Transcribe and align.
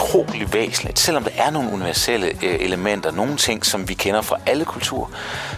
utrolig 0.00 0.52
væsentligt, 0.52 0.98
selvom 0.98 1.24
der 1.24 1.30
er 1.34 1.50
nogle 1.50 1.72
universelle 1.72 2.26
øh, 2.26 2.56
elementer, 2.60 3.10
nogle 3.10 3.36
ting, 3.36 3.66
som 3.66 3.88
vi 3.88 3.94
kender 3.94 4.22
fra 4.22 4.36
alle 4.46 4.64
kulturer, 4.64 5.08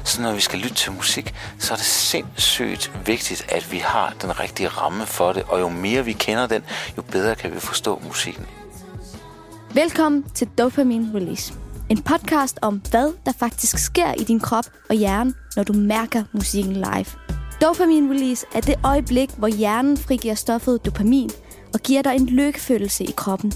så 0.05 0.23
når 0.23 0.33
vi 0.33 0.41
skal 0.41 0.59
lytte 0.59 0.75
til 0.75 0.93
musik, 0.93 1.35
så 1.59 1.73
er 1.73 1.77
det 1.77 1.87
sindssygt 1.87 2.93
vigtigt, 3.07 3.47
at 3.49 3.73
vi 3.73 3.79
har 3.79 4.15
den 4.23 4.41
rigtige 4.41 4.69
ramme 4.69 5.07
for 5.07 5.33
det, 5.33 5.43
og 5.49 5.61
jo 5.61 5.69
mere 5.69 6.05
vi 6.05 6.13
kender 6.13 6.47
den, 6.47 6.63
jo 6.97 7.03
bedre 7.03 7.35
kan 7.35 7.55
vi 7.55 7.61
forstå 7.61 8.03
musikken. 8.07 8.47
Velkommen 9.75 10.25
til 10.35 10.49
Dopamine 10.59 11.11
Release. 11.15 11.55
En 11.89 12.03
podcast 12.03 12.59
om, 12.63 12.83
hvad 12.91 13.13
der 13.27 13.33
faktisk 13.39 13.79
sker 13.79 14.13
i 14.13 14.25
din 14.25 14.41
krop 14.41 14.65
og 14.89 14.97
hjerne, 14.97 15.35
når 15.57 15.63
du 15.63 15.73
mærker 15.73 16.25
musikken 16.33 16.73
live. 16.73 17.07
Dopamine 17.63 18.15
Release 18.15 18.47
er 18.55 18.61
det 18.61 18.75
øjeblik, 18.85 19.31
hvor 19.39 19.49
hjernen 19.49 19.97
frigiver 19.97 20.35
stoffet 20.35 20.85
dopamin 20.87 21.31
og 21.75 21.81
giver 21.81 22.03
dig 22.03 22.17
en 22.17 22.27
lykkefølelse 22.27 23.05
i 23.05 23.15
kroppen. 23.17 23.53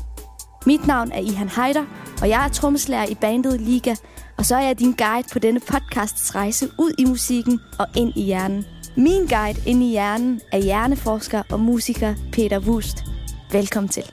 Mit 0.67 0.87
navn 0.87 1.13
er 1.13 1.19
Ihan 1.19 1.49
Heider, 1.49 1.85
og 2.21 2.29
jeg 2.29 2.45
er 2.45 2.49
trommeslager 2.49 3.07
i 3.07 3.15
bandet 3.15 3.61
Liga, 3.61 3.95
og 4.37 4.47
så 4.47 4.57
er 4.57 4.61
jeg 4.61 4.79
din 4.79 4.93
guide 4.93 5.29
på 5.33 5.39
denne 5.39 5.61
podcasts 5.61 6.35
rejse 6.35 6.69
ud 6.79 6.93
i 6.99 7.05
musikken 7.05 7.61
og 7.79 7.87
ind 7.97 8.13
i 8.17 8.23
hjernen. 8.23 8.65
Min 8.97 9.27
guide 9.27 9.63
ind 9.67 9.83
i 9.83 9.91
hjernen 9.91 10.41
er 10.53 10.59
hjerneforsker 10.59 11.43
og 11.51 11.61
musiker 11.61 12.15
Peter 12.33 12.59
Wust. 12.61 13.05
Velkommen 13.53 13.89
til. 13.89 14.05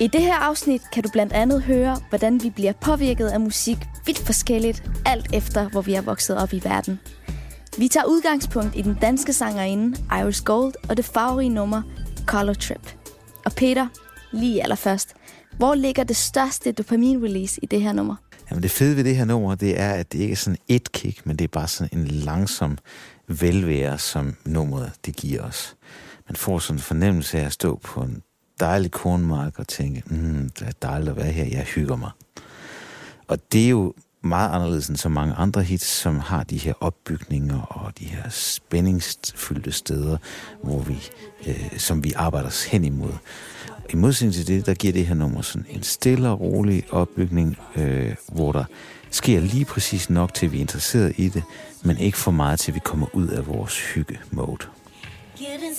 I 0.00 0.06
det 0.06 0.20
her 0.20 0.34
afsnit 0.34 0.82
kan 0.92 1.02
du 1.02 1.08
blandt 1.12 1.32
andet 1.32 1.62
høre, 1.62 1.96
hvordan 2.08 2.42
vi 2.42 2.50
bliver 2.50 2.72
påvirket 2.72 3.28
af 3.28 3.40
musik 3.40 3.78
vidt 4.06 4.18
forskelligt, 4.18 4.82
alt 5.06 5.26
efter 5.34 5.68
hvor 5.68 5.80
vi 5.80 5.94
er 5.94 6.02
vokset 6.02 6.36
op 6.36 6.52
i 6.52 6.60
verden. 6.64 7.00
Vi 7.78 7.88
tager 7.88 8.06
udgangspunkt 8.06 8.76
i 8.76 8.82
den 8.82 8.98
danske 9.00 9.32
sangerinde 9.32 9.98
Iris 10.20 10.40
Gold 10.40 10.74
og 10.88 10.96
det 10.96 11.04
farverige 11.04 11.48
nummer 11.48 11.82
Color 12.26 12.54
Trip. 12.54 12.94
Og 13.44 13.52
Peter, 13.52 13.86
lige 14.32 14.62
allerførst, 14.62 15.14
hvor 15.58 15.74
ligger 15.74 16.04
det 16.04 16.16
største 16.16 16.72
dopamin-release 16.72 17.58
i 17.62 17.66
det 17.66 17.82
her 17.82 17.92
nummer? 17.92 18.16
Jamen 18.50 18.62
det 18.62 18.70
fede 18.70 18.96
ved 18.96 19.04
det 19.04 19.16
her 19.16 19.24
nummer, 19.24 19.54
det 19.54 19.80
er, 19.80 19.92
at 19.92 20.12
det 20.12 20.18
ikke 20.18 20.32
er 20.32 20.36
sådan 20.36 20.58
et 20.68 20.92
kick, 20.92 21.26
men 21.26 21.36
det 21.36 21.44
er 21.44 21.48
bare 21.48 21.68
sådan 21.68 21.98
en 21.98 22.06
langsom 22.06 22.78
velvære, 23.28 23.98
som 23.98 24.36
nummeret 24.44 24.92
det 25.06 25.16
giver 25.16 25.42
os. 25.42 25.76
Man 26.28 26.36
får 26.36 26.58
sådan 26.58 26.76
en 26.76 26.80
fornemmelse 26.80 27.38
af 27.38 27.44
at 27.44 27.52
stå 27.52 27.80
på 27.84 28.00
en 28.00 28.22
dejlig 28.60 28.90
kornmark 28.90 29.58
og 29.58 29.68
tænke, 29.68 30.02
mm, 30.06 30.50
det 30.58 30.68
er 30.68 30.72
dejligt 30.82 31.10
at 31.10 31.16
være 31.16 31.32
her, 31.32 31.44
jeg 31.44 31.64
hygger 31.64 31.96
mig. 31.96 32.10
Og 33.28 33.52
det 33.52 33.64
er 33.64 33.68
jo 33.68 33.94
meget 34.22 34.50
anderledes 34.54 34.88
end 34.88 34.96
så 34.96 35.08
mange 35.08 35.34
andre 35.34 35.62
hits, 35.62 35.86
som 35.86 36.18
har 36.18 36.42
de 36.42 36.58
her 36.58 36.72
opbygninger 36.80 37.60
og 37.60 37.98
de 37.98 38.04
her 38.04 38.28
spændingsfyldte 38.30 39.72
steder, 39.72 40.16
hvor 40.62 40.78
vi, 40.78 41.10
øh, 41.46 41.78
som 41.78 42.04
vi 42.04 42.12
arbejder 42.16 42.48
os 42.48 42.64
hen 42.64 42.84
imod. 42.84 43.12
I 43.90 43.96
modsætning 43.96 44.34
til 44.34 44.46
det, 44.46 44.66
der 44.66 44.74
giver 44.74 44.92
det 44.92 45.06
her 45.06 45.14
nummer 45.14 45.42
sådan 45.42 45.66
en 45.70 45.82
stille 45.82 46.28
og 46.28 46.40
rolig 46.40 46.84
opbygning, 46.90 47.58
øh, 47.76 48.14
hvor 48.32 48.52
der 48.52 48.64
sker 49.10 49.40
lige 49.40 49.64
præcis 49.64 50.10
nok 50.10 50.34
til, 50.34 50.46
at 50.46 50.52
vi 50.52 50.56
er 50.56 50.60
interesseret 50.60 51.12
i 51.16 51.28
det, 51.28 51.42
men 51.82 51.98
ikke 51.98 52.18
for 52.18 52.30
meget 52.30 52.58
til, 52.60 52.70
at 52.70 52.74
vi 52.74 52.80
kommer 52.84 53.06
ud 53.12 53.28
af 53.28 53.46
vores 53.46 53.80
hygge-mode. 53.94 54.66
Getting 55.38 55.76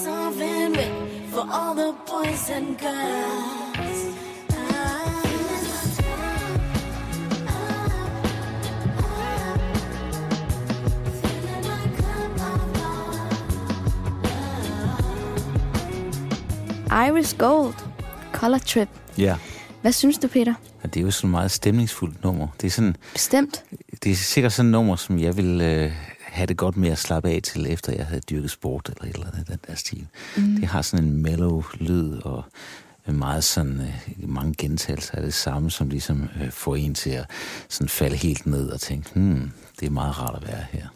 for 1.34 1.42
all 1.42 1.76
the 1.76 1.94
boys 2.08 2.50
and 2.50 2.78
girls. 2.78 3.69
Iris 17.08 17.36
Gold, 17.40 17.74
Color 18.34 18.58
Trip. 18.58 18.90
Ja. 19.18 19.36
Hvad 19.82 19.92
synes 19.92 20.18
du, 20.18 20.28
Peter? 20.28 20.54
Ja, 20.84 20.88
det 20.88 21.00
er 21.00 21.02
jo 21.02 21.12
sådan 21.12 21.28
et 21.28 21.32
meget 21.32 21.52
stemningsfuldt 21.52 22.24
nummer. 22.24 22.48
Det 22.62 22.68
er 22.68 22.72
sådan, 22.72 22.96
Bestemt. 23.14 23.64
Det 24.04 24.12
er 24.12 24.16
sikkert 24.16 24.54
sådan 24.54 24.68
et 24.68 24.72
nummer, 24.72 24.96
som 24.96 25.20
jeg 25.20 25.38
vil 25.38 25.62
øh, 25.62 25.92
have 26.22 26.46
det 26.48 26.58
godt 26.58 26.78
med 26.78 26.90
at 26.90 26.98
slappe 26.98 27.30
af 27.30 27.40
til, 27.44 27.72
efter 27.72 27.94
jeg 27.94 28.06
havde 28.06 28.22
dyrket 28.22 28.52
sport 28.52 28.90
eller 28.90 29.10
et 29.10 29.16
eller 29.16 29.28
andet 29.32 29.48
den 29.48 29.60
der 29.68 29.76
stil. 29.76 30.08
Mm. 30.38 30.56
Det 30.56 30.68
har 30.68 30.82
sådan 30.82 31.06
en 31.06 31.22
mellow 31.22 31.64
lyd 31.80 32.18
og 32.22 32.44
meget 33.16 33.44
sådan, 33.44 33.82
øh, 33.82 34.30
mange 34.30 34.54
gentagelser 34.58 35.16
af 35.16 35.22
det 35.22 35.34
samme, 35.34 35.72
som 35.72 35.90
ligesom 35.90 36.30
øh, 36.42 36.52
får 36.52 36.76
en 36.76 36.94
til 36.94 37.10
at 37.10 37.26
sådan 37.70 37.90
falde 37.90 38.16
helt 38.16 38.46
ned 38.46 38.70
og 38.70 38.80
tænke, 38.80 39.10
hmm, 39.14 39.52
det 39.80 39.86
er 39.86 39.90
meget 39.90 40.20
rart 40.20 40.44
at 40.44 40.48
være 40.48 40.66
her. 40.72 40.88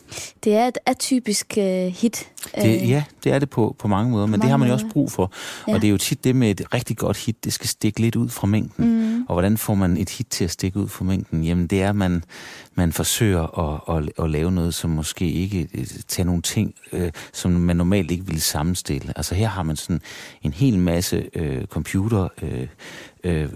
Det 0.43 0.55
er 0.55 0.67
et 0.67 0.77
atypisk 0.85 1.57
øh, 1.57 1.85
hit. 1.85 2.29
Det, 2.55 2.81
øh, 2.81 2.89
ja, 2.89 3.03
det 3.23 3.31
er 3.31 3.39
det 3.39 3.49
på, 3.49 3.75
på 3.79 3.87
mange 3.87 4.11
måder, 4.11 4.25
men 4.25 4.31
mange 4.31 4.41
det 4.41 4.49
har 4.49 4.57
man 4.57 4.67
jo 4.67 4.73
også 4.73 4.87
brug 4.93 5.11
for. 5.11 5.31
Ja. 5.67 5.73
Og 5.73 5.81
det 5.81 5.87
er 5.87 5.91
jo 5.91 5.97
tit 5.97 6.23
det 6.23 6.35
med 6.35 6.51
et 6.51 6.73
rigtig 6.73 6.97
godt 6.97 7.17
hit, 7.17 7.43
det 7.43 7.53
skal 7.53 7.67
stikke 7.67 7.99
lidt 7.99 8.15
ud 8.15 8.29
fra 8.29 8.47
mængden. 8.47 8.85
Mm. 8.85 9.12
Mm. 9.23 9.29
Og 9.29 9.35
hvordan 9.35 9.57
får 9.57 9.75
man 9.75 9.97
et 9.97 10.09
hit 10.09 10.27
til 10.27 10.43
at 10.43 10.51
stikke 10.51 10.79
ud 10.79 10.87
for 10.87 11.03
mængden? 11.03 11.43
Jamen 11.43 11.67
det 11.67 11.81
er, 11.81 11.89
at 11.89 11.95
man, 11.95 12.23
man 12.75 12.91
forsøger 12.91 13.59
at, 13.59 13.97
at, 13.97 14.23
at 14.23 14.29
lave 14.29 14.51
noget, 14.51 14.73
som 14.73 14.89
måske 14.89 15.31
ikke 15.31 15.67
øh, 15.73 15.85
tager 16.07 16.25
nogle 16.25 16.41
ting, 16.41 16.75
øh, 16.93 17.11
som 17.33 17.51
man 17.51 17.75
normalt 17.75 18.11
ikke 18.11 18.25
ville 18.25 18.41
sammenstille. 18.41 19.13
Altså 19.15 19.35
her 19.35 19.47
har 19.47 19.63
man 19.63 19.75
sådan 19.75 20.01
en 20.41 20.53
hel 20.53 20.79
masse 20.79 21.29
øh, 21.35 21.65
computer 21.65 22.27
øh, 22.41 22.67
øh, 23.23 23.49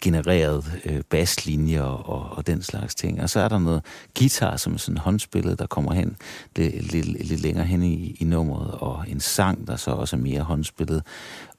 genereret 0.00 0.80
øh, 0.84 1.00
baslinjer 1.10 1.82
og, 1.82 2.36
og 2.36 2.46
den 2.46 2.62
slags 2.62 2.94
ting. 2.94 3.22
Og 3.22 3.30
så 3.30 3.40
er 3.40 3.48
der 3.48 3.58
noget 3.58 3.82
guitar, 4.18 4.56
som 4.56 4.74
er 4.74 4.78
sådan 4.78 4.98
håndspillet, 4.98 5.58
der 5.58 5.66
kommer 5.66 5.92
hen 5.92 6.16
lidt, 6.56 6.92
lidt, 6.92 7.28
lidt 7.28 7.40
længere 7.40 7.64
hen 7.64 7.82
i, 7.82 8.16
i 8.20 8.24
nummeret, 8.24 8.70
og 8.70 9.04
en 9.08 9.20
sang, 9.20 9.66
der 9.66 9.76
så 9.76 9.90
også 9.90 10.16
er 10.16 10.20
mere 10.20 10.40
håndspillet 10.40 11.02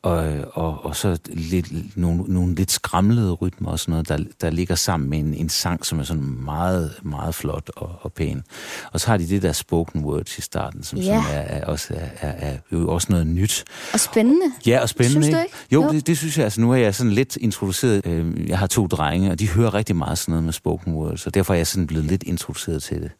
og, 0.05 0.33
og, 0.53 0.85
og 0.85 0.95
så 0.95 1.17
lidt, 1.27 1.97
nogle, 1.97 2.23
nogle 2.27 2.55
lidt 2.55 2.71
skramlede 2.71 3.33
rytmer 3.33 3.71
og 3.71 3.79
sådan 3.79 3.91
noget, 3.91 4.09
der, 4.09 4.17
der 4.41 4.49
ligger 4.49 4.75
sammen 4.75 5.09
med 5.09 5.19
en, 5.19 5.33
en 5.33 5.49
sang, 5.49 5.85
som 5.85 5.99
er 5.99 6.03
sådan 6.03 6.23
meget, 6.23 6.93
meget 7.03 7.35
flot 7.35 7.71
og, 7.75 7.91
og 8.01 8.13
pæn. 8.13 8.43
Og 8.91 8.99
så 8.99 9.07
har 9.07 9.17
de 9.17 9.29
det 9.29 9.41
der 9.41 9.51
spoken 9.51 10.03
words 10.03 10.37
i 10.37 10.41
starten, 10.41 10.83
som, 10.83 10.99
ja. 10.99 11.03
som 11.03 11.31
er, 11.33 11.39
er, 11.39 11.65
også, 11.65 11.93
er, 11.93 12.07
er, 12.21 12.51
er 12.51 12.57
jo 12.71 12.89
også 12.89 13.07
noget 13.09 13.27
nyt. 13.27 13.65
Og 13.93 13.99
spændende. 13.99 14.45
Ja, 14.67 14.81
og 14.81 14.89
spændende. 14.89 15.23
Synes 15.23 15.35
du 15.35 15.41
ikke? 15.41 15.55
Jo, 15.71 15.83
jo. 15.83 15.91
Det, 15.91 16.07
det 16.07 16.17
synes 16.17 16.37
jeg. 16.37 16.43
Altså, 16.43 16.61
nu 16.61 16.71
er 16.71 16.77
jeg 16.77 16.95
sådan 16.95 17.11
lidt 17.11 17.37
introduceret. 17.45 18.05
Øh, 18.05 18.49
jeg 18.49 18.59
har 18.59 18.67
to 18.67 18.87
drenge, 18.87 19.31
og 19.31 19.39
de 19.39 19.49
hører 19.49 19.73
rigtig 19.73 19.95
meget 19.95 20.17
sådan 20.17 20.31
noget 20.31 20.43
med 20.43 20.53
spoken 20.53 20.93
words, 20.93 21.27
og 21.27 21.33
derfor 21.33 21.53
er 21.53 21.57
jeg 21.57 21.67
sådan 21.67 21.87
blevet 21.87 22.05
lidt 22.05 22.23
introduceret 22.23 22.83
til 22.83 22.95
det. 22.95 23.11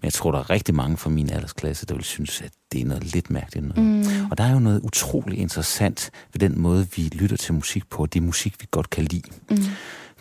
Men 0.00 0.04
jeg 0.04 0.12
tror, 0.12 0.32
der 0.32 0.38
er 0.38 0.50
rigtig 0.50 0.74
mange 0.74 0.96
fra 0.96 1.10
min 1.10 1.30
aldersklasse, 1.30 1.86
der 1.86 1.94
vil 1.94 2.04
synes, 2.04 2.40
at 2.40 2.50
det 2.72 2.80
er 2.80 2.84
noget 2.84 3.14
lidt 3.14 3.30
mærkeligt 3.30 3.66
noget. 3.66 3.90
Mm. 3.90 4.30
Og 4.30 4.38
der 4.38 4.44
er 4.44 4.52
jo 4.52 4.58
noget 4.58 4.80
utrolig 4.80 5.38
interessant 5.38 6.10
ved 6.32 6.40
den 6.40 6.60
måde, 6.60 6.86
vi 6.96 7.02
lytter 7.02 7.36
til 7.36 7.54
musik 7.54 7.90
på, 7.90 8.06
det 8.06 8.20
er 8.20 8.24
musik, 8.24 8.54
vi 8.60 8.66
godt 8.70 8.90
kan 8.90 9.04
lide. 9.04 9.30
Mm. 9.50 9.56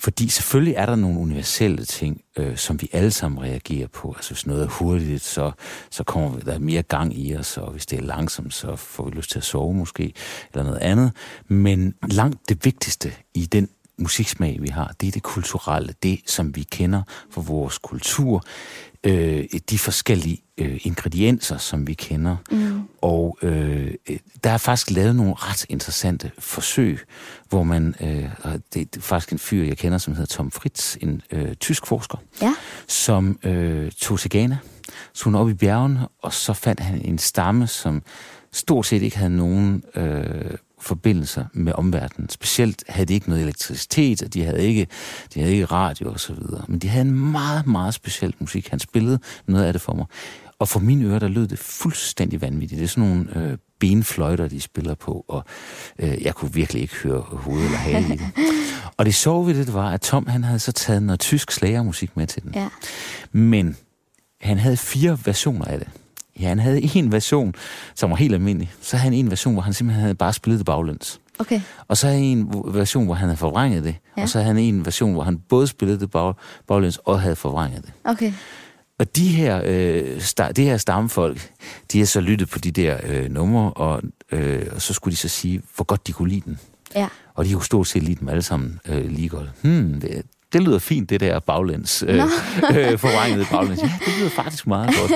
Fordi 0.08 0.30
selvfølgelig 0.30 0.74
er 0.74 0.86
der 0.86 0.96
nogle 0.96 1.20
universelle 1.20 1.86
ting, 1.86 2.22
øh, 2.38 2.58
som 2.58 2.82
vi 2.82 2.90
alle 2.94 3.12
sammen 3.12 3.42
reagerer 3.44 3.88
på. 3.88 4.14
Altså 4.18 4.34
hvis 4.34 4.48
noget 4.48 4.64
er 4.64 4.68
hurtigt, 4.68 5.24
så, 5.24 5.52
så 5.90 6.04
kommer 6.04 6.40
der 6.40 6.60
mere 6.60 6.82
gang 6.82 7.18
i 7.18 7.36
os, 7.36 7.58
og 7.58 7.72
hvis 7.72 7.86
det 7.86 8.00
er 8.00 8.04
langsomt, 8.04 8.54
så 8.54 8.76
får 8.76 9.06
vi 9.06 9.12
lyst 9.12 9.32
til 9.32 9.40
at 9.40 9.44
sove 9.44 9.74
måske, 9.74 10.14
eller 10.54 10.64
noget 10.64 10.80
andet. 10.80 11.12
Men 11.48 11.94
langt 12.10 12.50
det 12.50 12.66
vigtigste 12.66 13.14
i 13.34 13.46
den 13.46 13.70
musiksmag, 13.98 14.58
vi 14.62 14.68
har, 14.68 14.96
det 15.02 15.08
er 15.08 15.12
det 15.12 15.24
kulturelle, 15.24 15.94
det 16.04 16.20
som 16.26 16.56
vi 16.56 16.64
kender 16.64 17.02
fra 17.32 17.42
vores 17.42 17.78
kultur, 17.78 18.44
øh, 19.04 19.46
de 19.70 19.80
forskellige 19.80 20.42
øh, 20.58 20.80
ingredienser, 20.84 21.58
som 21.58 21.88
vi 21.88 21.94
kender. 21.94 22.36
Mm. 22.52 22.82
Og 23.02 23.38
øh, 23.42 23.94
der 24.44 24.50
er 24.50 24.58
faktisk 24.58 24.92
lavet 24.92 25.16
nogle 25.16 25.34
ret 25.34 25.66
interessante 25.70 26.32
forsøg, 26.40 27.00
hvor 27.50 27.64
man, 27.64 27.96
øh, 28.02 28.30
det 28.74 28.96
er 28.96 29.02
faktisk 29.02 29.32
en 29.32 29.40
fyr, 29.40 29.64
jeg 29.64 29.78
kender, 29.78 29.98
som 29.98 30.14
hedder 30.14 30.36
Tom 30.36 30.52
Fritz, 30.52 30.96
en 31.02 31.22
øh, 31.32 31.56
tysk 31.56 31.88
forsker, 31.88 32.18
ja. 32.42 32.54
som 32.88 33.40
øh, 33.44 33.92
tog 33.92 34.20
til 34.20 34.30
Ghana, 34.30 34.58
så 35.14 35.30
op 35.36 35.50
i 35.50 35.54
bjergene, 35.54 36.08
og 36.22 36.34
så 36.34 36.54
fandt 36.54 36.80
han 36.80 37.02
en 37.02 37.18
stamme, 37.18 37.68
som 37.68 38.02
stort 38.52 38.86
set 38.86 39.02
ikke 39.02 39.18
havde 39.18 39.36
nogen 39.36 39.84
øh, 39.96 40.58
forbindelser 40.82 41.46
med 41.54 41.74
omverdenen. 41.74 42.30
Specielt 42.30 42.84
havde 42.90 43.06
de 43.06 43.14
ikke 43.14 43.30
noget 43.30 43.44
elektricitet, 43.44 44.24
og 44.24 44.34
de 44.34 44.44
havde 44.44 44.68
ikke, 44.68 44.88
de 45.34 45.40
havde 45.40 45.54
ikke 45.54 45.66
radio 45.66 46.12
og 46.12 46.20
så 46.20 46.34
videre. 46.34 46.66
Men 46.68 46.80
de 46.80 46.88
havde 46.88 47.06
en 47.06 47.32
meget, 47.32 47.68
meget 47.68 47.94
speciel 47.94 48.34
musik. 48.40 48.68
Han 48.68 48.80
spillede 48.80 49.20
noget 49.48 49.66
af 49.66 49.74
det 49.74 49.82
for 49.82 49.94
mig. 49.94 50.06
Og 50.60 50.68
for 50.68 50.80
mine 50.80 51.06
ører, 51.06 51.20
der 51.20 51.28
lød 51.28 51.48
det 51.48 51.60
fuldstændig 51.60 52.42
vanvittigt. 52.42 52.80
Det 52.80 52.84
er 52.84 52.90
sådan 52.90 53.10
nogle 53.10 53.52
øh, 53.52 53.58
benfløjter, 53.80 54.48
de 54.48 54.62
spiller 54.62 54.96
på, 54.96 55.26
og 55.28 55.44
øh, 56.00 56.24
jeg 56.24 56.36
kunne 56.36 56.54
virkelig 56.54 56.82
ikke 56.82 56.96
høre 56.96 57.22
hoved 57.22 57.66
eller 57.66 57.78
hale 57.78 58.14
i 58.14 58.18
det. 58.18 58.30
Og 58.98 59.06
det 59.06 59.16
sjove 59.16 59.48
ved 59.48 59.66
det 59.66 59.74
var, 59.74 59.92
at 59.92 60.02
Tom 60.02 60.28
han 60.28 60.44
havde 60.44 60.60
så 60.60 60.72
taget 60.72 61.04
noget 61.04 61.20
tysk 61.20 61.52
slagermusik 61.52 62.18
med 62.18 62.28
til 62.28 62.44
den. 62.44 62.52
Ja. 62.56 62.70
Men 63.32 63.78
han 64.42 64.58
havde 64.58 64.78
fire 64.78 65.20
versioner 65.26 65.66
af 65.66 65.80
det. 65.80 65.88
Ja, 66.40 66.48
han 66.48 66.60
havde 66.60 66.82
en 66.96 67.12
version, 67.12 67.54
som 67.96 68.10
var 68.10 68.16
helt 68.16 68.34
almindelig. 68.34 68.72
Så 68.82 68.98
havde 68.98 69.12
han 69.12 69.14
en 69.14 69.30
version, 69.30 69.54
hvor 69.54 69.62
han 69.62 69.74
simpelthen 69.74 70.02
havde 70.02 70.16
bare 70.16 70.34
spillet 70.34 70.60
det 70.60 70.66
baglæns. 70.66 71.20
Okay. 71.40 71.62
Og 71.88 71.98
så 71.98 72.08
havde 72.08 72.20
han 72.20 72.28
en 72.28 72.50
version, 72.66 73.06
hvor 73.06 73.14
han 73.14 73.28
havde 73.28 73.38
forvrænget 73.38 73.84
det. 73.84 73.96
Ja. 74.18 74.22
Og 74.22 74.30
så 74.30 74.38
havde 74.38 74.54
han 74.54 74.64
en 74.64 74.86
version, 74.86 75.14
hvor 75.14 75.24
han 75.24 75.38
både 75.50 75.68
spillede 75.68 76.00
det 76.00 76.12
bag, 76.12 76.34
baglæns 76.68 77.00
og 77.06 77.22
havde 77.22 77.36
forvrænget 77.36 77.82
det. 77.86 77.94
Okay. 78.04 78.34
Og 79.00 79.16
de 79.16 79.28
her, 79.28 79.62
øh, 79.66 80.22
sta, 80.22 80.52
det 80.56 80.66
her 80.66 80.78
stammefolk, 80.78 81.52
de 81.92 82.00
har 82.00 82.06
så 82.06 82.22
lyttet 82.22 82.50
på 82.50 82.60
de 82.60 82.72
der 82.72 82.98
øh, 83.04 83.32
numre, 83.32 83.74
og, 83.74 84.02
øh, 84.32 84.66
og 84.72 84.82
så 84.82 84.94
skulle 84.94 85.12
de 85.12 85.18
så 85.18 85.28
sige, 85.28 85.62
hvor 85.76 85.86
godt 85.86 86.08
de 86.08 86.14
kunne 86.14 86.30
lide 86.30 86.42
den. 86.46 86.60
Ja. 86.96 87.08
Og 87.34 87.46
de 87.46 87.54
kunne 87.54 87.66
stort 87.66 87.88
set 87.88 88.04
lide 88.04 88.20
dem 88.20 88.30
alle 88.30 88.42
sammen 88.42 88.80
øh, 88.88 89.12
lige 89.12 89.30
godt. 89.30 89.50
Hmm, 89.62 90.02
det, 90.02 90.26
det 90.54 90.64
lyder 90.64 90.80
fint, 90.80 91.10
det 91.10 91.20
der 91.20 91.40
baglæns, 91.40 92.04
øh, 92.08 92.16
øh, 92.16 92.98
forvrænget 93.00 93.48
baglæns. 93.52 93.82
Ja, 93.82 93.92
det 94.06 94.14
lyder 94.20 94.30
faktisk 94.30 94.68
meget 94.68 94.96
godt. 95.00 95.12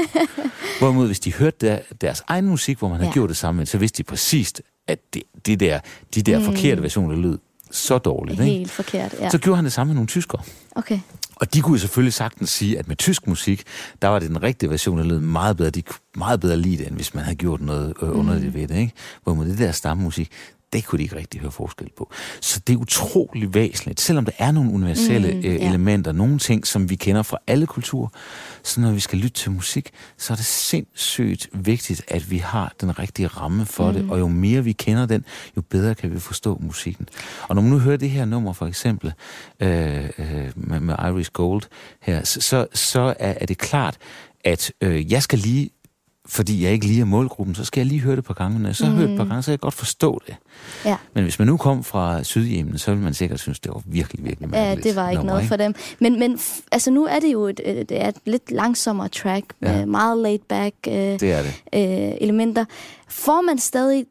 Hvorimod, 0.80 1.06
hvis 1.06 1.20
de 1.20 1.34
hørte 1.34 1.68
der, 1.68 1.80
deres 2.02 2.24
egen 2.28 2.48
musik, 2.48 2.80
hvor 2.80 2.90
man 2.90 3.00
har 3.00 3.06
ja. 3.06 3.14
gjort 3.14 3.30
det 3.30 3.38
samme, 3.38 3.66
så 3.66 3.78
vidste 3.78 3.98
de 3.98 4.04
præcis, 4.04 4.54
at 4.88 5.00
det, 5.14 5.24
det 5.46 5.60
der, 5.60 5.80
de 6.16 6.22
der 6.22 6.40
mm. 6.40 6.46
forkerte 6.46 6.82
versioner 6.82 7.16
lød 7.16 7.38
så 7.72 7.98
dårligt. 7.98 8.40
Helt 8.40 8.60
ikke? 8.60 8.70
forkert, 8.72 9.16
ja. 9.20 9.30
Så 9.30 9.38
gjorde 9.38 9.56
han 9.56 9.66
det 9.66 9.74
samme 9.74 9.90
med 9.90 9.96
nogle 9.96 10.08
tyskere. 10.08 10.42
Okay. 10.76 11.00
Og 11.36 11.54
de 11.54 11.62
kunne 11.62 11.74
jo 11.74 11.80
selvfølgelig 11.80 12.14
sagtens 12.14 12.50
sige, 12.50 12.80
at 12.80 12.88
med 12.88 12.96
tysk 12.96 13.28
musik, 13.28 13.64
der 14.02 14.08
var 14.08 14.20
det 14.20 14.30
den 14.30 14.44
rigtige 14.44 14.70
version, 14.70 14.98
der 14.98 15.04
lød 15.04 15.20
meget 15.20 15.58
bedre. 15.58 15.70
De 15.70 15.82
kunne 15.82 16.00
meget 16.16 16.40
bedre 16.40 16.58
lide 16.58 16.78
det, 16.78 16.88
end 16.88 16.96
hvis 16.96 17.14
man 17.14 17.24
havde 17.24 17.36
gjort 17.36 17.62
noget 17.62 17.94
øh, 18.02 18.18
underligt 18.20 18.54
mm. 18.54 18.54
ved 18.54 18.68
det. 18.68 18.78
Ikke? 18.78 18.94
Hvor 19.24 19.34
med 19.34 19.46
det 19.46 19.58
der 19.58 19.72
stammusik, 19.72 20.32
det 20.74 20.86
kunne 20.86 20.98
de 20.98 21.04
ikke 21.04 21.16
rigtig 21.16 21.42
høre 21.42 21.52
forskel 21.52 21.90
på. 21.98 22.12
Så 22.42 22.60
det 22.68 22.74
er 22.74 22.78
utrolig 22.78 23.54
væsentligt, 23.54 24.02
selvom 24.02 24.26
der 24.26 24.32
er 24.38 24.52
nogle 24.52 24.72
universelle 24.72 25.34
mm, 25.34 25.38
øh, 25.38 25.46
ja. 25.46 25.70
elementer, 25.70 26.12
nogle 26.12 26.40
ting, 26.40 26.68
som 26.68 26.90
vi 26.90 26.96
kender 26.96 27.24
fra 27.24 27.38
alle 27.48 27.68
kulturer, 27.68 28.08
så 28.64 28.82
når 28.82 28.92
vi 28.92 29.00
skal 29.00 29.20
lytte 29.20 29.42
til 29.42 29.52
musik, 29.52 29.92
så 30.18 30.34
er 30.34 30.36
det 30.36 30.46
sindssygt 30.46 31.50
vigtigt, 31.54 32.02
at 32.08 32.32
vi 32.32 32.38
har 32.38 32.74
den 32.82 33.00
rigtige 33.00 33.28
ramme 33.28 33.66
for 33.66 33.92
mm. 33.92 33.94
det, 33.94 34.12
og 34.12 34.20
jo 34.20 34.28
mere 34.28 34.64
vi 34.64 34.72
kender 34.72 35.06
den, 35.06 35.26
jo 35.58 35.62
bedre 35.62 35.96
kan 35.96 36.14
vi 36.14 36.20
forstå 36.20 36.58
musikken. 36.62 37.08
Og 37.50 37.56
når 37.56 37.62
man 37.62 37.72
nu 37.72 37.80
hører 37.80 37.98
det 37.98 38.10
her 38.10 38.26
nummer, 38.26 38.54
for 38.54 38.68
eksempel, 38.68 39.14
øh, 39.60 40.10
øh, 40.18 40.52
med, 40.56 40.80
med 40.80 40.96
Iris 41.00 41.30
Gold 41.30 41.64
her, 42.02 42.24
så, 42.24 42.68
så 42.74 43.16
er, 43.20 43.34
er 43.42 43.46
det 43.46 43.58
klart, 43.58 43.98
at 44.44 44.72
øh, 44.82 45.12
jeg 45.12 45.24
skal 45.24 45.40
lige 45.40 45.70
fordi 46.26 46.64
jeg 46.64 46.72
ikke 46.72 46.86
lige 46.86 47.02
er 47.02 47.06
målgruppen, 47.06 47.56
så 47.56 47.66
skal 47.66 47.82
jeg 47.82 47.86
lige 47.86 48.02
høre 48.02 48.12
det 48.12 48.20
et 48.20 48.26
par 48.26 48.34
gange. 48.34 48.60
Når 48.60 48.70
jeg 48.70 48.76
så 48.76 48.86
mm. 48.86 48.92
har 48.92 48.98
hørt 48.98 49.10
et 49.10 49.18
par 49.18 49.26
gange, 49.26 49.42
så 49.42 49.46
kan 49.46 49.52
jeg 49.52 49.60
godt 49.60 49.74
forstå 49.74 50.22
det. 50.28 50.36
Ja. 50.86 50.98
Men 51.14 51.24
hvis 51.24 51.40
man 51.40 51.48
nu 51.48 51.58
kom 51.58 51.84
fra 51.84 52.24
Sydjemen, 52.24 52.78
så 52.78 52.92
ville 52.92 53.04
man 53.04 53.14
sikkert 53.14 53.40
synes, 53.40 53.60
det 53.60 53.72
var 53.72 53.82
virkelig, 53.86 54.26
virkelig 54.26 54.50
mærkeligt. 54.50 54.86
Ja, 54.86 54.90
det 54.90 54.96
var 54.96 55.10
ikke 55.10 55.20
nummer, 55.20 55.34
noget 55.34 55.48
for 55.48 55.56
dem. 55.56 55.76
Men, 56.00 56.20
men 56.20 56.40
altså, 56.72 56.92
nu 56.92 57.06
er 57.06 57.20
det 57.20 57.34
jo 57.34 57.48
et, 57.48 57.58
det 57.66 58.02
er 58.02 58.08
et 58.08 58.16
lidt 58.26 58.52
langsommere 58.52 59.10
track, 59.10 59.46
ja. 59.62 59.72
med 59.72 59.86
meget 59.86 60.18
laid 60.18 60.40
back 60.50 60.76
øh, 60.88 60.94
det 60.94 61.24
er 61.24 61.42
det. 61.42 61.54
Øh, 61.74 62.18
elementer. 62.22 62.66
Får 63.08 63.42
man 63.42 63.58
stadig 63.58 64.06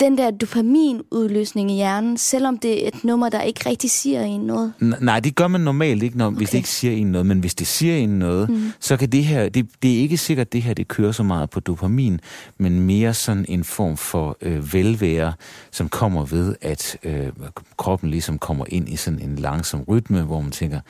den 0.00 0.18
der 0.18 0.30
dopaminudløsning 0.30 1.70
i 1.70 1.74
hjernen, 1.74 2.16
selvom 2.16 2.58
det 2.58 2.84
er 2.84 2.88
et 2.88 3.04
nummer, 3.04 3.28
der 3.28 3.42
ikke 3.42 3.68
rigtig 3.68 3.90
siger 3.90 4.22
en 4.22 4.40
noget? 4.40 4.72
Nej, 5.00 5.20
det 5.20 5.34
gør 5.34 5.48
man 5.48 5.60
normalt 5.60 6.02
ikke, 6.02 6.18
når, 6.18 6.26
okay. 6.26 6.36
hvis 6.36 6.50
det 6.50 6.58
ikke 6.58 6.68
siger 6.68 6.92
en 6.92 7.06
noget. 7.06 7.26
Men 7.26 7.38
hvis 7.38 7.54
det 7.54 7.66
siger 7.66 7.96
en 7.96 8.18
noget, 8.18 8.48
mm. 8.48 8.72
så 8.80 8.96
kan 8.96 9.08
det 9.08 9.24
her... 9.24 9.48
Det, 9.48 9.66
det 9.82 9.96
er 9.96 9.98
ikke 9.98 10.16
sikkert, 10.16 10.46
at 10.46 10.52
det 10.52 10.62
her 10.62 10.74
det 10.74 10.88
kører 10.88 11.12
så 11.12 11.22
meget 11.22 11.50
på 11.50 11.60
dopamin, 11.60 12.20
men 12.58 12.80
mere 12.80 13.14
sådan 13.14 13.46
en 13.48 13.64
form 13.64 13.96
for 13.96 14.36
øh, 14.42 14.74
velvære, 14.74 15.32
som 15.70 15.88
kommer 15.88 16.24
ved, 16.24 16.54
at 16.60 16.98
øh, 17.02 17.28
kroppen 17.76 18.10
ligesom 18.10 18.38
kommer 18.38 18.64
ind 18.68 18.88
i 18.88 18.96
sådan 18.96 19.22
en 19.22 19.36
langsom 19.36 19.82
rytme, 19.82 20.22
hvor 20.22 20.40
man 20.40 20.50
tænker, 20.50 20.80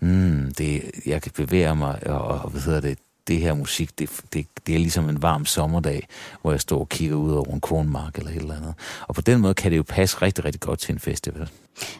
mm, 0.00 0.52
det, 0.58 0.82
jeg 1.06 1.22
kan 1.22 1.32
bevæge 1.36 1.74
mig, 1.74 2.06
og, 2.06 2.20
og 2.20 2.50
hvad 2.50 2.60
hedder 2.60 2.80
det, 2.80 2.98
det 3.28 3.38
her 3.38 3.54
musik, 3.54 3.98
det, 3.98 4.10
det, 4.32 4.46
det 4.66 4.74
er 4.74 4.78
ligesom 4.78 5.08
en 5.08 5.22
varm 5.22 5.46
sommerdag, 5.46 6.08
hvor 6.42 6.50
jeg 6.50 6.60
står 6.60 6.80
og 6.80 6.88
kigger 6.88 7.16
ud 7.16 7.32
over 7.32 7.54
en 7.54 7.60
kornmark 7.60 8.18
eller 8.18 8.30
et 8.30 8.36
eller 8.36 8.56
andet. 8.56 8.74
Og 9.08 9.14
på 9.14 9.20
den 9.20 9.40
måde 9.40 9.54
kan 9.54 9.70
det 9.70 9.76
jo 9.76 9.82
passe 9.82 10.22
rigtig, 10.22 10.44
rigtig 10.44 10.60
godt 10.60 10.78
til 10.78 10.92
en 10.92 10.98
festival. 10.98 11.48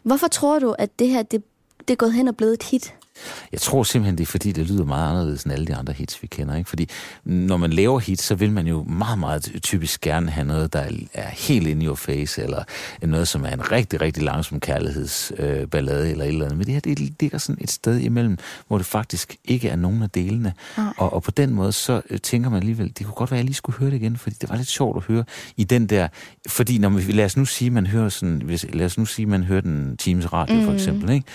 Hvorfor 0.02 0.28
tror 0.28 0.58
du, 0.58 0.74
at 0.78 0.98
det 0.98 1.08
her 1.08 1.22
det, 1.22 1.42
det 1.78 1.90
er 1.90 1.96
gået 1.96 2.12
hen 2.12 2.28
og 2.28 2.36
blevet 2.36 2.52
et 2.52 2.62
hit? 2.62 2.94
Jeg 3.52 3.60
tror 3.60 3.82
simpelthen, 3.82 4.18
det 4.18 4.22
er 4.22 4.30
fordi, 4.30 4.52
det 4.52 4.70
lyder 4.70 4.84
meget 4.84 5.10
anderledes 5.10 5.42
end 5.42 5.52
alle 5.52 5.66
de 5.66 5.74
andre 5.74 5.92
hits, 5.92 6.22
vi 6.22 6.26
kender. 6.26 6.56
Ikke? 6.56 6.68
Fordi 6.68 6.88
når 7.24 7.56
man 7.56 7.72
laver 7.72 7.98
hits, 7.98 8.24
så 8.24 8.34
vil 8.34 8.52
man 8.52 8.66
jo 8.66 8.82
meget, 8.82 9.18
meget 9.18 9.60
typisk 9.62 10.00
gerne 10.00 10.30
have 10.30 10.44
noget, 10.44 10.72
der 10.72 10.86
er 11.14 11.28
helt 11.28 11.66
in 11.66 11.82
your 11.82 11.94
face, 11.94 12.42
eller 12.42 12.64
noget, 13.02 13.28
som 13.28 13.44
er 13.44 13.48
en 13.48 13.72
rigtig, 13.72 14.00
rigtig 14.00 14.22
langsom 14.22 14.60
kærlighedsballade, 14.60 16.04
øh, 16.04 16.10
eller 16.10 16.24
et 16.24 16.28
eller 16.28 16.44
andet. 16.44 16.58
Men 16.58 16.66
det 16.66 16.74
her, 16.74 16.80
det 16.80 17.00
ligger 17.20 17.38
sådan 17.38 17.58
et 17.60 17.70
sted 17.70 17.98
imellem, 18.00 18.38
hvor 18.68 18.76
det 18.76 18.86
faktisk 18.86 19.36
ikke 19.44 19.68
er 19.68 19.76
nogen 19.76 20.02
af 20.02 20.10
delene. 20.10 20.52
Og, 20.96 21.12
og 21.12 21.22
på 21.22 21.30
den 21.30 21.50
måde, 21.54 21.72
så 21.72 22.02
øh, 22.10 22.18
tænker 22.20 22.50
man 22.50 22.58
alligevel, 22.58 22.92
det 22.98 23.06
kunne 23.06 23.14
godt 23.14 23.30
være, 23.30 23.38
at 23.38 23.42
jeg 23.42 23.44
lige 23.44 23.54
skulle 23.54 23.78
høre 23.78 23.90
det 23.90 23.96
igen, 23.96 24.16
fordi 24.16 24.36
det 24.40 24.48
var 24.48 24.56
lidt 24.56 24.68
sjovt 24.68 24.96
at 24.96 25.02
høre 25.02 25.24
i 25.56 25.64
den 25.64 25.86
der... 25.86 26.08
Fordi 26.48 26.78
når 26.78 26.88
man, 26.88 27.02
lad 27.02 27.24
os 27.24 27.36
nu 27.36 27.44
sige, 27.44 27.70
man 27.70 27.86
hører 27.86 28.08
sådan, 28.08 28.42
hvis, 28.44 28.66
lad 28.72 28.86
os 28.86 28.98
nu 28.98 29.04
sige, 29.04 29.26
man 29.26 29.44
hører 29.44 29.60
den 29.60 29.96
Teams 29.96 30.32
radio, 30.32 30.56
mm. 30.56 30.64
for 30.64 30.72
eksempel, 30.72 31.10
ikke? 31.10 31.26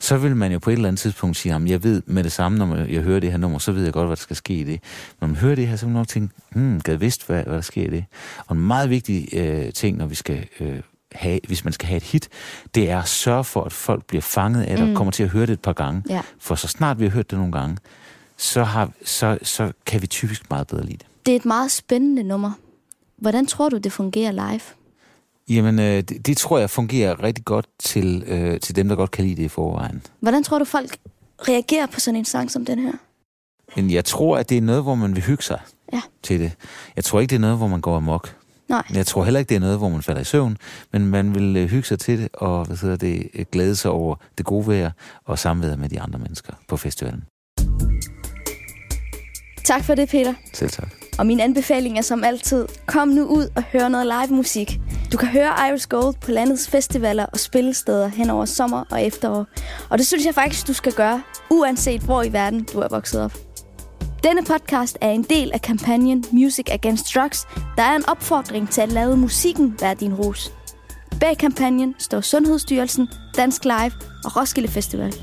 så 0.00 0.16
vil 0.16 0.36
man 0.36 0.52
jo 0.52 0.58
på 0.58 0.70
et 0.70 0.74
eller 0.74 0.88
andet 0.88 1.00
tidspunkt 1.00 1.27
tidspunkt 1.32 1.36
siger, 1.36 1.56
at 1.56 1.70
jeg 1.70 1.82
ved 1.82 2.02
med 2.06 2.24
det 2.24 2.32
samme, 2.32 2.58
når 2.58 2.76
jeg 2.76 3.02
hører 3.02 3.20
det 3.20 3.30
her 3.30 3.38
nummer, 3.38 3.58
så 3.58 3.72
ved 3.72 3.84
jeg 3.84 3.92
godt, 3.92 4.06
hvad 4.06 4.16
der 4.16 4.22
skal 4.22 4.36
ske 4.36 4.54
i 4.54 4.64
det. 4.64 4.80
Når 5.20 5.28
man 5.28 5.36
hører 5.36 5.54
det 5.54 5.66
her, 5.66 5.76
så 5.76 5.86
kan 5.86 5.92
man 5.92 6.00
nok 6.00 6.08
tænke, 6.08 6.34
hmm, 6.52 6.80
gad 6.80 6.96
vidst, 6.96 7.26
hvad, 7.26 7.44
hvad 7.44 7.54
der 7.54 7.60
sker 7.60 7.82
i 7.82 7.90
det. 7.90 8.04
Og 8.46 8.56
en 8.56 8.66
meget 8.66 8.90
vigtig 8.90 9.28
øh, 9.32 9.72
ting, 9.72 9.96
når 9.96 10.06
vi 10.06 10.14
skal 10.14 10.46
øh, 10.60 10.80
have, 11.12 11.40
hvis 11.46 11.64
man 11.64 11.72
skal 11.72 11.88
have 11.88 11.96
et 11.96 12.02
hit, 12.02 12.28
det 12.74 12.90
er 12.90 12.98
at 12.98 13.08
sørge 13.08 13.44
for, 13.44 13.64
at 13.64 13.72
folk 13.72 14.04
bliver 14.04 14.22
fanget 14.22 14.62
af 14.62 14.76
det 14.76 14.84
mm. 14.86 14.90
og 14.90 14.96
kommer 14.96 15.10
til 15.12 15.22
at 15.22 15.28
høre 15.28 15.46
det 15.46 15.52
et 15.52 15.60
par 15.60 15.72
gange. 15.72 16.02
Ja. 16.08 16.22
For 16.38 16.54
så 16.54 16.68
snart 16.68 16.98
vi 16.98 17.04
har 17.04 17.10
hørt 17.10 17.30
det 17.30 17.38
nogle 17.38 17.52
gange, 17.52 17.76
så, 18.36 18.64
har, 18.64 18.90
så, 19.04 19.38
så 19.42 19.72
kan 19.86 20.02
vi 20.02 20.06
typisk 20.06 20.50
meget 20.50 20.66
bedre 20.66 20.84
lide 20.84 20.96
det. 20.96 21.06
Det 21.26 21.32
er 21.32 21.36
et 21.36 21.44
meget 21.44 21.70
spændende 21.70 22.22
nummer. 22.22 22.52
Hvordan 23.16 23.46
tror 23.46 23.68
du, 23.68 23.78
det 23.78 23.92
fungerer 23.92 24.32
live? 24.32 24.60
Jamen, 25.48 25.78
øh, 25.78 26.02
det, 26.02 26.26
det 26.26 26.36
tror 26.36 26.58
jeg 26.58 26.70
fungerer 26.70 27.22
rigtig 27.22 27.44
godt 27.44 27.66
til, 27.78 28.24
øh, 28.26 28.60
til 28.60 28.76
dem, 28.76 28.88
der 28.88 28.96
godt 28.96 29.10
kan 29.10 29.24
lide 29.24 29.36
det 29.36 29.42
i 29.42 29.48
forvejen. 29.48 30.02
Hvordan 30.20 30.42
tror 30.42 30.58
du, 30.58 30.64
folk 30.64 30.98
reagerer 31.48 31.86
på 31.86 32.00
sådan 32.00 32.18
en 32.18 32.24
sang 32.24 32.50
som 32.50 32.64
den 32.64 32.78
her? 32.78 32.92
Men 33.76 33.90
jeg 33.90 34.04
tror, 34.04 34.38
at 34.38 34.48
det 34.48 34.56
er 34.56 34.62
noget, 34.62 34.82
hvor 34.82 34.94
man 34.94 35.14
vil 35.14 35.22
hygge 35.22 35.42
sig 35.42 35.60
ja. 35.92 36.00
til 36.22 36.40
det. 36.40 36.52
Jeg 36.96 37.04
tror 37.04 37.20
ikke, 37.20 37.30
det 37.30 37.36
er 37.36 37.40
noget, 37.40 37.56
hvor 37.56 37.66
man 37.66 37.80
går 37.80 37.96
amok. 37.96 38.36
Nej. 38.68 38.82
Jeg 38.94 39.06
tror 39.06 39.24
heller 39.24 39.40
ikke, 39.40 39.48
det 39.48 39.54
er 39.54 39.60
noget, 39.60 39.78
hvor 39.78 39.88
man 39.88 40.02
falder 40.02 40.20
i 40.20 40.24
søvn, 40.24 40.56
men 40.92 41.06
man 41.06 41.34
vil 41.34 41.56
øh, 41.56 41.68
hygge 41.68 41.88
sig 41.88 41.98
til 41.98 42.18
det, 42.18 42.28
og 42.32 42.64
hvad 42.64 42.76
hedder 42.76 42.96
det, 42.96 43.28
øh, 43.34 43.44
glæde 43.52 43.76
sig 43.76 43.90
over 43.90 44.16
det 44.38 44.46
gode 44.46 44.66
vejr 44.66 44.90
og 45.24 45.38
samværet 45.38 45.78
med 45.78 45.88
de 45.88 46.00
andre 46.00 46.18
mennesker 46.18 46.52
på 46.68 46.76
festivalen. 46.76 47.24
Tak 49.64 49.84
for 49.84 49.94
det, 49.94 50.08
Peter. 50.08 50.34
Selv 50.52 50.70
tak. 50.70 51.07
Og 51.18 51.26
min 51.26 51.40
anbefaling 51.40 51.98
er 51.98 52.02
som 52.02 52.24
altid, 52.24 52.66
kom 52.86 53.08
nu 53.08 53.24
ud 53.24 53.48
og 53.56 53.62
hør 53.62 53.88
noget 53.88 54.06
live 54.06 54.36
musik. 54.36 54.80
Du 55.12 55.16
kan 55.16 55.28
høre 55.28 55.68
Iris 55.68 55.86
Gold 55.86 56.14
på 56.20 56.30
landets 56.30 56.68
festivaler 56.68 57.26
og 57.26 57.38
spillesteder 57.38 58.08
hen 58.08 58.30
over 58.30 58.44
sommer 58.44 58.84
og 58.90 59.02
efterår. 59.02 59.46
Og 59.90 59.98
det 59.98 60.06
synes 60.06 60.26
jeg 60.26 60.34
faktisk, 60.34 60.66
du 60.66 60.72
skal 60.72 60.92
gøre, 60.92 61.22
uanset 61.50 62.00
hvor 62.00 62.22
i 62.22 62.32
verden 62.32 62.64
du 62.72 62.78
er 62.78 62.88
vokset 62.90 63.20
op. 63.20 63.32
Denne 64.22 64.44
podcast 64.44 64.98
er 65.00 65.10
en 65.10 65.22
del 65.22 65.50
af 65.54 65.62
kampagnen 65.62 66.24
Music 66.32 66.66
Against 66.70 67.14
Drugs, 67.14 67.46
der 67.76 67.82
er 67.82 67.96
en 67.96 68.08
opfordring 68.08 68.70
til 68.70 68.80
at 68.80 68.92
lade 68.92 69.16
musikken 69.16 69.74
være 69.80 69.94
din 69.94 70.14
rus. 70.14 70.52
Bag 71.20 71.38
kampagnen 71.38 71.94
står 71.98 72.20
Sundhedsstyrelsen, 72.20 73.08
Dansk 73.36 73.64
Live 73.64 73.92
og 74.24 74.36
Roskilde 74.36 74.68
Festival. 74.68 75.14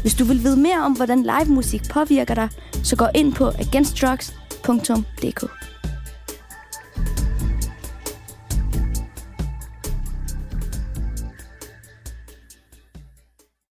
Hvis 0.00 0.14
du 0.14 0.24
vil 0.24 0.42
vide 0.42 0.60
mere 0.60 0.80
om, 0.80 0.92
hvordan 0.92 1.22
live 1.22 1.54
musik 1.54 1.82
påvirker 1.90 2.34
dig, 2.34 2.48
så 2.84 2.96
gå 2.96 3.06
ind 3.14 3.32
på 3.32 3.50
www.radioplay.dk 4.64 5.63